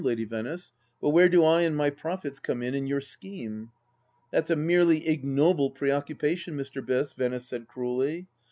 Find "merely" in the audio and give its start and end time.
4.55-5.07